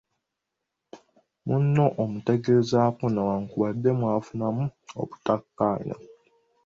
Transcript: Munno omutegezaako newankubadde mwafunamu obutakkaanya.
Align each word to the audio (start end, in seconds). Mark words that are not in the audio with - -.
Munno 1.47 1.85
omutegezaako 2.03 3.03
newankubadde 3.13 3.89
mwafunamu 3.99 4.63
obutakkaanya. 5.01 5.95